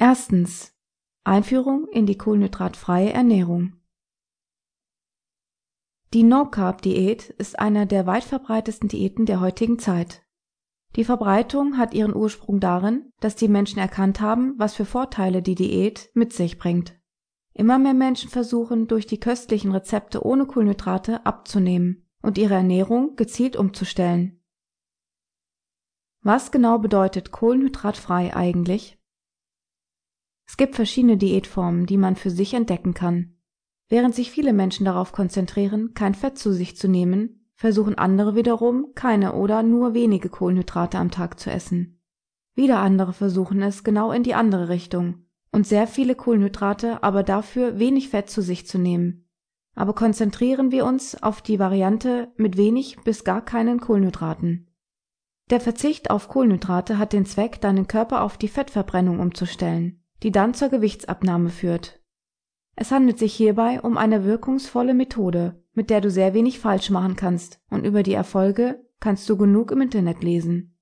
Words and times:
Erstens 0.00 0.76
Einführung 1.24 1.88
in 1.88 2.06
die 2.06 2.16
kohlenhydratfreie 2.16 3.12
Ernährung. 3.12 3.72
Die 6.14 6.22
No-Carb-Diät 6.22 7.30
ist 7.30 7.58
eine 7.58 7.84
der 7.88 8.06
weit 8.06 8.22
verbreitetsten 8.22 8.88
Diäten 8.88 9.26
der 9.26 9.40
heutigen 9.40 9.80
Zeit. 9.80 10.22
Die 10.94 11.02
Verbreitung 11.02 11.76
hat 11.78 11.94
ihren 11.94 12.14
Ursprung 12.14 12.60
darin, 12.60 13.12
dass 13.18 13.34
die 13.34 13.48
Menschen 13.48 13.80
erkannt 13.80 14.20
haben, 14.20 14.54
was 14.56 14.76
für 14.76 14.84
Vorteile 14.84 15.42
die 15.42 15.56
Diät 15.56 16.10
mit 16.14 16.32
sich 16.32 16.58
bringt. 16.58 16.96
Immer 17.52 17.80
mehr 17.80 17.92
Menschen 17.92 18.30
versuchen 18.30 18.86
durch 18.86 19.06
die 19.06 19.18
köstlichen 19.18 19.72
Rezepte 19.72 20.24
ohne 20.24 20.46
Kohlenhydrate 20.46 21.26
abzunehmen 21.26 22.08
und 22.22 22.38
ihre 22.38 22.54
Ernährung 22.54 23.16
gezielt 23.16 23.56
umzustellen. 23.56 24.40
Was 26.22 26.52
genau 26.52 26.78
bedeutet 26.78 27.32
kohlenhydratfrei 27.32 28.34
eigentlich? 28.36 28.97
Es 30.58 30.64
gibt 30.64 30.74
verschiedene 30.74 31.16
Diätformen, 31.16 31.86
die 31.86 31.96
man 31.96 32.16
für 32.16 32.30
sich 32.30 32.52
entdecken 32.52 32.92
kann. 32.92 33.36
Während 33.88 34.16
sich 34.16 34.32
viele 34.32 34.52
Menschen 34.52 34.86
darauf 34.86 35.12
konzentrieren, 35.12 35.94
kein 35.94 36.16
Fett 36.16 36.36
zu 36.36 36.52
sich 36.52 36.76
zu 36.76 36.88
nehmen, 36.88 37.48
versuchen 37.54 37.96
andere 37.96 38.34
wiederum, 38.34 38.88
keine 38.96 39.34
oder 39.34 39.62
nur 39.62 39.94
wenige 39.94 40.28
Kohlenhydrate 40.28 40.98
am 40.98 41.12
Tag 41.12 41.38
zu 41.38 41.48
essen. 41.48 42.02
Wieder 42.56 42.80
andere 42.80 43.12
versuchen 43.12 43.62
es 43.62 43.84
genau 43.84 44.10
in 44.10 44.24
die 44.24 44.34
andere 44.34 44.68
Richtung 44.68 45.26
und 45.52 45.64
sehr 45.64 45.86
viele 45.86 46.16
Kohlenhydrate, 46.16 47.04
aber 47.04 47.22
dafür 47.22 47.78
wenig 47.78 48.08
Fett 48.08 48.28
zu 48.28 48.42
sich 48.42 48.66
zu 48.66 48.78
nehmen. 48.78 49.28
Aber 49.76 49.92
konzentrieren 49.92 50.72
wir 50.72 50.86
uns 50.86 51.22
auf 51.22 51.40
die 51.40 51.60
Variante 51.60 52.32
mit 52.36 52.56
wenig 52.56 52.96
bis 53.04 53.22
gar 53.22 53.44
keinen 53.44 53.78
Kohlenhydraten. 53.78 54.74
Der 55.50 55.60
Verzicht 55.60 56.10
auf 56.10 56.26
Kohlenhydrate 56.26 56.98
hat 56.98 57.12
den 57.12 57.26
Zweck, 57.26 57.60
deinen 57.60 57.86
Körper 57.86 58.22
auf 58.22 58.36
die 58.36 58.48
Fettverbrennung 58.48 59.20
umzustellen 59.20 60.02
die 60.22 60.32
dann 60.32 60.54
zur 60.54 60.68
Gewichtsabnahme 60.68 61.50
führt. 61.50 62.00
Es 62.76 62.92
handelt 62.92 63.18
sich 63.18 63.34
hierbei 63.34 63.80
um 63.80 63.96
eine 63.96 64.24
wirkungsvolle 64.24 64.94
Methode, 64.94 65.62
mit 65.72 65.90
der 65.90 66.00
du 66.00 66.10
sehr 66.10 66.34
wenig 66.34 66.60
falsch 66.60 66.90
machen 66.90 67.16
kannst, 67.16 67.60
und 67.70 67.84
über 67.84 68.02
die 68.02 68.14
Erfolge 68.14 68.84
kannst 69.00 69.28
du 69.28 69.36
genug 69.36 69.70
im 69.70 69.80
Internet 69.80 70.22
lesen. 70.22 70.78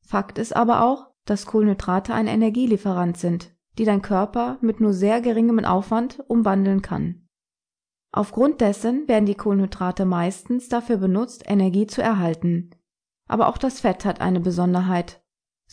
Fakt 0.00 0.38
ist 0.38 0.54
aber 0.54 0.84
auch, 0.84 1.10
dass 1.24 1.46
Kohlenhydrate 1.46 2.14
ein 2.14 2.26
Energielieferant 2.26 3.16
sind, 3.16 3.54
die 3.78 3.84
dein 3.84 4.02
Körper 4.02 4.58
mit 4.60 4.80
nur 4.80 4.92
sehr 4.92 5.20
geringem 5.20 5.64
Aufwand 5.64 6.22
umwandeln 6.28 6.82
kann. 6.82 7.28
Aufgrund 8.12 8.60
dessen 8.60 9.08
werden 9.08 9.26
die 9.26 9.34
Kohlenhydrate 9.34 10.04
meistens 10.04 10.68
dafür 10.68 10.98
benutzt, 10.98 11.44
Energie 11.46 11.86
zu 11.86 12.02
erhalten. 12.02 12.70
Aber 13.26 13.48
auch 13.48 13.56
das 13.56 13.80
Fett 13.80 14.04
hat 14.04 14.20
eine 14.20 14.40
Besonderheit, 14.40 15.21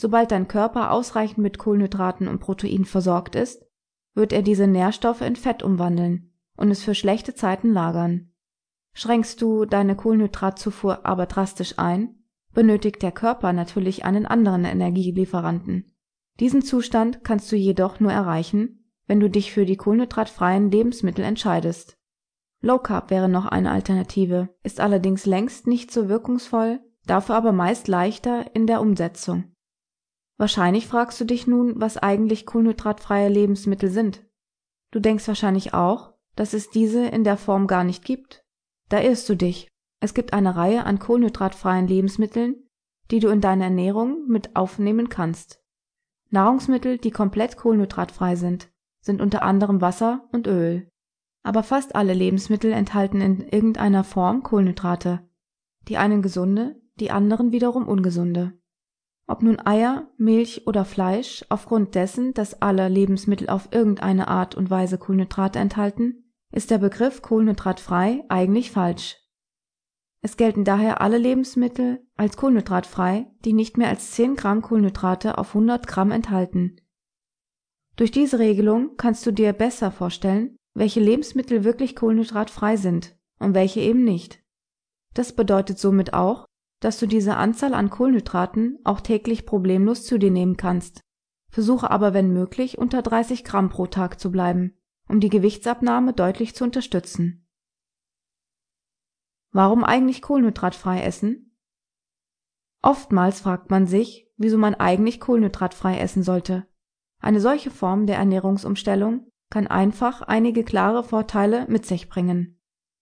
Sobald 0.02 0.32
dein 0.32 0.48
Körper 0.48 0.92
ausreichend 0.92 1.40
mit 1.40 1.58
Kohlenhydraten 1.58 2.30
und 2.30 2.40
Protein 2.40 2.86
versorgt 2.86 3.36
ist, 3.36 3.66
wird 4.16 4.32
er 4.32 4.44
diese 4.44 4.66
Nährstoffe 4.66 5.20
in 5.20 5.36
Fett 5.36 5.62
umwandeln 5.62 6.32
und 6.56 6.72
es 6.72 6.82
für 6.82 6.96
schlechte 6.96 7.36
Zeiten 7.36 7.74
lagern. 7.74 8.32
Schränkst 8.94 9.42
du 9.42 9.66
deine 9.66 9.98
Kohlenhydratzufuhr 9.98 11.06
aber 11.06 11.26
drastisch 11.26 11.74
ein, 11.80 12.16
benötigt 12.54 13.02
der 13.02 13.12
Körper 13.12 13.52
natürlich 13.52 14.06
einen 14.06 14.26
anderen 14.26 14.64
Energielieferanten. 14.64 15.94
Diesen 16.40 16.62
Zustand 16.62 17.26
kannst 17.26 17.52
du 17.52 17.58
jedoch 17.58 18.00
nur 18.00 18.14
erreichen, 18.14 18.90
wenn 19.06 19.20
du 19.20 19.30
dich 19.30 19.52
für 19.52 19.66
die 19.66 19.76
kohlenhydratfreien 19.76 20.72
Lebensmittel 20.72 21.26
entscheidest. 21.26 21.98
Low 22.62 22.80
Carb 22.80 23.10
wäre 23.10 23.28
noch 23.28 23.48
eine 23.48 23.70
Alternative, 23.70 24.48
ist 24.64 24.80
allerdings 24.80 25.26
längst 25.26 25.68
nicht 25.68 25.92
so 25.92 26.08
wirkungsvoll, 26.08 26.80
dafür 27.06 27.36
aber 27.36 27.52
meist 27.52 27.90
leichter 27.90 28.56
in 28.56 28.66
der 28.66 28.80
Umsetzung. 28.80 29.56
Wahrscheinlich 30.40 30.88
fragst 30.88 31.20
du 31.20 31.26
dich 31.26 31.48
nun, 31.48 31.82
was 31.82 31.98
eigentlich 31.98 32.46
kohlenhydratfreie 32.46 33.28
Lebensmittel 33.28 33.90
sind. 33.90 34.26
Du 34.90 35.02
denkst 35.02 35.28
wahrscheinlich 35.28 35.74
auch, 35.74 36.14
dass 36.38 36.54
es 36.54 36.70
diese 36.70 37.06
in 37.06 37.26
der 37.26 37.36
Form 37.36 37.68
gar 37.68 37.84
nicht 37.84 38.06
gibt. 38.06 38.46
Da 38.88 39.02
irrst 39.02 39.28
du 39.28 39.36
dich. 39.36 39.68
Es 40.00 40.14
gibt 40.14 40.32
eine 40.32 40.56
Reihe 40.56 40.86
an 40.86 40.98
kohlenhydratfreien 40.98 41.88
Lebensmitteln, 41.88 42.56
die 43.12 43.20
du 43.20 43.28
in 43.28 43.42
deine 43.42 43.66
Ernährung 43.66 44.28
mit 44.30 44.56
aufnehmen 44.56 45.10
kannst. 45.10 45.62
Nahrungsmittel, 46.30 47.00
die 47.00 47.12
komplett 47.12 47.58
kohlenhydratfrei 47.58 48.38
sind, 48.38 48.72
sind 49.02 49.20
unter 49.20 49.42
anderem 49.42 49.82
Wasser 49.82 50.30
und 50.32 50.48
Öl. 50.48 50.90
Aber 51.44 51.64
fast 51.64 51.96
alle 51.96 52.14
Lebensmittel 52.14 52.72
enthalten 52.72 53.20
in 53.20 53.42
irgendeiner 53.42 54.06
Form 54.06 54.44
Kohlenhydrate. 54.44 55.20
Die 55.90 55.98
einen 55.98 56.22
gesunde, 56.22 56.82
die 56.96 57.12
anderen 57.12 57.52
wiederum 57.52 57.90
ungesunde 57.90 58.54
ob 59.30 59.44
nun 59.44 59.60
Eier, 59.64 60.08
Milch 60.18 60.66
oder 60.66 60.86
Fleisch, 60.86 61.46
aufgrund 61.50 61.94
dessen, 61.94 62.34
dass 62.34 62.62
alle 62.62 62.88
Lebensmittel 62.90 63.50
auf 63.50 63.70
irgendeine 63.72 64.28
Art 64.28 64.56
und 64.56 64.70
Weise 64.70 64.98
Kohlenhydrate 64.98 65.60
enthalten, 65.60 66.34
ist 66.52 66.72
der 66.72 66.80
Begriff 66.80 67.22
kohlenhydratfrei 67.22 68.24
eigentlich 68.28 68.72
falsch. 68.72 69.18
Es 70.22 70.36
gelten 70.36 70.66
daher 70.66 71.00
alle 71.02 71.18
Lebensmittel 71.18 72.06
als 72.18 72.38
kohlenhydratfrei, 72.38 73.28
die 73.46 73.54
nicht 73.54 73.78
mehr 73.78 73.90
als 73.90 74.12
10 74.12 74.36
Gramm 74.36 74.62
Kohlenhydrate 74.62 75.38
auf 75.38 75.50
100 75.50 75.86
Gramm 75.88 76.12
enthalten. 76.12 76.78
Durch 77.96 78.12
diese 78.12 78.40
Regelung 78.40 78.98
kannst 78.98 79.26
du 79.26 79.32
dir 79.32 79.54
besser 79.54 79.92
vorstellen, 79.92 80.58
welche 80.74 81.00
Lebensmittel 81.00 81.64
wirklich 81.64 81.96
kohlenhydratfrei 81.96 82.78
sind 82.78 83.16
und 83.40 83.54
welche 83.54 83.82
eben 83.82 84.04
nicht. 84.04 84.44
Das 85.14 85.34
bedeutet 85.34 85.78
somit 85.78 86.14
auch, 86.14 86.46
dass 86.80 86.98
du 86.98 87.08
diese 87.08 87.36
Anzahl 87.36 87.74
an 87.74 87.90
Kohlenhydraten 87.90 88.80
auch 88.84 89.02
täglich 89.02 89.46
problemlos 89.46 90.06
zu 90.06 90.18
dir 90.18 90.32
nehmen 90.32 90.58
kannst. 90.58 91.02
Versuche 91.50 91.90
aber 91.92 92.14
wenn 92.14 92.32
möglich 92.32 92.78
unter 92.78 93.02
30 93.02 93.44
Gramm 93.44 93.70
pro 93.70 93.88
Tag 93.88 94.20
zu 94.20 94.32
bleiben, 94.32 94.78
um 95.08 95.20
die 95.20 95.30
Gewichtsabnahme 95.30 96.14
deutlich 96.14 96.56
zu 96.56 96.64
unterstützen. 96.64 97.48
Warum 99.52 99.84
eigentlich 99.84 100.22
kohlenhydratfrei 100.22 101.02
essen? 101.02 101.58
Oftmals 102.82 103.42
fragt 103.42 103.72
man 103.72 103.88
sich, 103.88 104.32
wieso 104.38 104.58
man 104.58 104.76
eigentlich 104.76 105.20
kohlenhydratfrei 105.20 106.00
essen 106.00 106.24
sollte. 106.24 106.68
Eine 107.20 107.42
solche 107.42 107.72
Form 107.72 108.06
der 108.06 108.18
Ernährungsumstellung 108.18 109.28
kann 109.50 109.68
einfach 109.68 110.22
einige 110.22 110.64
klare 110.64 111.04
Vorteile 111.04 111.66
mit 111.68 111.86
sich 111.86 112.08
bringen 112.08 112.59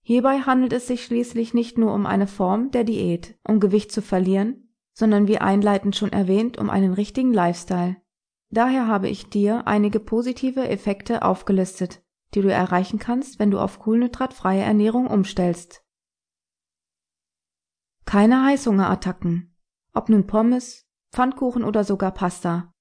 Hierbei 0.08 0.40
handelt 0.40 0.72
es 0.72 0.88
sich 0.88 1.04
schließlich 1.04 1.54
nicht 1.54 1.78
nur 1.78 1.94
um 1.94 2.06
eine 2.06 2.28
Form 2.28 2.72
der 2.72 2.86
Diät, 2.86 3.38
um 3.44 3.60
Gewicht 3.60 3.92
zu 3.92 4.02
verlieren, 4.02 4.74
sondern 4.94 5.28
wie 5.28 5.40
einleitend 5.40 5.98
schon 5.98 6.14
erwähnt, 6.14 6.58
um 6.58 6.70
einen 6.70 6.94
richtigen 6.94 7.34
Lifestyle. 7.34 7.98
Daher 8.50 8.88
habe 8.88 9.10
ich 9.10 9.30
dir 9.30 9.68
einige 9.68 10.00
positive 10.00 10.70
Effekte 10.70 11.24
aufgelistet, 11.24 12.02
die 12.34 12.42
du 12.42 12.50
erreichen 12.50 13.00
kannst, 13.00 13.38
wenn 13.38 13.52
du 13.52 13.60
auf 13.60 13.80
kohlenhydratfreie 13.80 14.62
Ernährung 14.62 15.08
umstellst. 15.08 15.84
Keine 18.06 18.46
Heißhungerattacken. 18.46 19.58
Ob 19.94 20.08
nun 20.08 20.26
Pommes, 20.26 20.88
Pfannkuchen 21.12 21.66
oder 21.66 21.84
sogar 21.84 22.14
Pasta. 22.14 22.74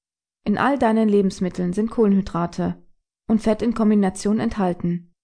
In 0.45 0.59
all 0.59 0.79
deinen 0.79 1.09
Lebensmitteln 1.09 1.73
sind 1.73 1.91
Kohlenhydrate 1.91 2.87
und 3.27 3.43
Fett 3.43 3.63
in 3.63 3.75
Kombination 3.75 4.39
enthalten. 4.39 5.16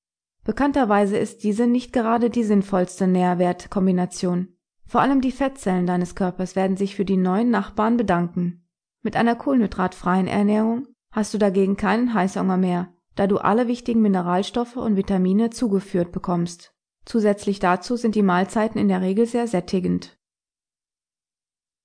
Bekannterweise 0.45 1.17
ist 1.17 1.45
diese 1.45 1.67
nicht 1.67 1.93
gerade 1.93 2.29
die 2.29 2.43
sinnvollste 2.43 3.07
Nährwertkombination. 3.07 4.49
Vor 4.87 5.01
allem 5.01 5.21
die 5.21 5.33
Fettzellen 5.33 5.87
deines 5.87 6.15
Körpers 6.15 6.57
werden 6.57 6.77
sich 6.77 6.97
für 6.97 7.05
die 7.05 7.17
neuen 7.17 7.51
Nachbarn 7.51 7.97
bedanken. 7.97 8.67
Mit 9.03 9.17
einer 9.17 9.37
kohlenhydratfreien 9.37 10.27
Ernährung 10.27 10.87
hast 11.13 11.33
du 11.33 11.39
dagegen 11.39 11.77
keinen 11.77 12.13
Heißhunger 12.13 12.57
mehr, 12.57 12.93
da 13.15 13.27
du 13.27 13.39
alle 13.39 13.69
wichtigen 13.69 14.03
Mineralstoffe 14.03 14.77
und 14.77 14.97
Vitamine 14.97 15.51
zugeführt 15.51 16.13
bekommst. 16.13 16.75
Zusätzlich 17.05 17.59
dazu 17.59 17.97
sind 17.97 18.15
die 18.15 18.23
Mahlzeiten 18.23 18.81
in 18.81 18.89
der 18.89 19.01
Regel 19.01 19.27
sehr 19.27 19.47
sättigend. 19.47 20.19